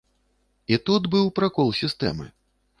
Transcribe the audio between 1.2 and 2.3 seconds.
пракол сістэмы.